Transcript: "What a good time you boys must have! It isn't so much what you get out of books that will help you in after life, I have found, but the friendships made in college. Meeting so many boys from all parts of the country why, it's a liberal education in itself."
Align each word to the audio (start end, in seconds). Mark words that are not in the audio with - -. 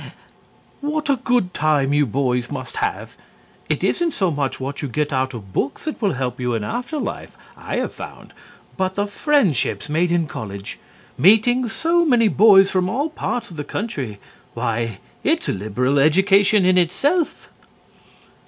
"What 0.79 1.11
a 1.11 1.15
good 1.17 1.53
time 1.53 1.93
you 1.93 2.07
boys 2.07 2.49
must 2.49 2.77
have! 2.77 3.15
It 3.69 3.83
isn't 3.83 4.13
so 4.13 4.31
much 4.31 4.59
what 4.59 4.81
you 4.81 4.87
get 4.87 5.13
out 5.13 5.35
of 5.35 5.53
books 5.53 5.85
that 5.85 6.01
will 6.01 6.13
help 6.13 6.39
you 6.39 6.55
in 6.55 6.63
after 6.63 6.97
life, 6.97 7.37
I 7.55 7.75
have 7.75 7.93
found, 7.93 8.33
but 8.77 8.95
the 8.95 9.05
friendships 9.05 9.89
made 9.89 10.11
in 10.11 10.25
college. 10.25 10.79
Meeting 11.19 11.67
so 11.69 12.03
many 12.03 12.29
boys 12.29 12.71
from 12.71 12.89
all 12.89 13.09
parts 13.11 13.51
of 13.51 13.57
the 13.57 13.63
country 13.63 14.19
why, 14.55 14.97
it's 15.23 15.47
a 15.47 15.53
liberal 15.53 15.99
education 15.99 16.65
in 16.65 16.79
itself." 16.79 17.49